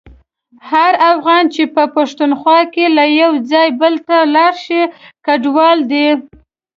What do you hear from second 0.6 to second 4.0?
هر افغان چي په پښتونخوا کي له یو ځایه بل